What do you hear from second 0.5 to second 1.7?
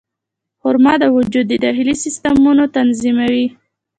خرما د وجود د